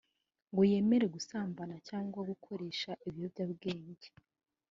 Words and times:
ngo 0.51 0.61
yemere 0.71 1.05
gusambana 1.15 1.75
cyangwa 1.87 2.19
gukoresha 2.29 2.91
ibiyobyabwenge 3.07 4.07